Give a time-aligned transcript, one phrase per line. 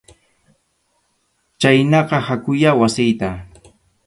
[1.59, 3.29] Chhaynaqa hakuyá wasiyta.